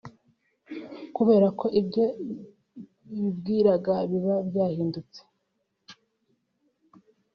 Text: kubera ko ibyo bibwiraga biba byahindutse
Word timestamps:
kubera 1.15 1.47
ko 1.59 1.65
ibyo 1.79 2.05
bibwiraga 3.11 3.93
biba 4.09 4.35
byahindutse 4.49 5.21